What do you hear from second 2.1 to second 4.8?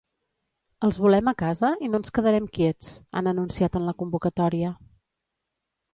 quedarem quiets, han anunciat en la convocatòria.